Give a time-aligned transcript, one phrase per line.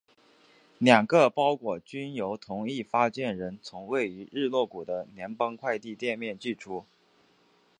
[0.79, 6.87] 两个包裹均由同一发件人从位于日落谷的联邦快递店面寄出。